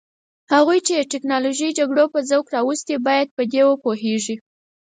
[0.53, 4.35] هغوی چې د تکنالوژیکي جګړو په ذوق راوستي باید په دې وپوهیږي.